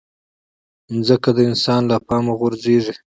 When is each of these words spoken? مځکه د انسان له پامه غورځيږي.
مځکه 0.93 1.29
د 1.37 1.39
انسان 1.49 1.81
له 1.91 1.97
پامه 2.07 2.33
غورځيږي. 2.39 2.93